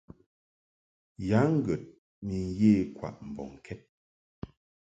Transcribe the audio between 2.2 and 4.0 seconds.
ni ye kwaʼ mbɔŋkɛd.